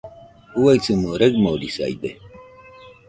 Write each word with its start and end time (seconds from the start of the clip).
Uaisimo 0.61 1.09
raɨmorisaide 1.19 2.09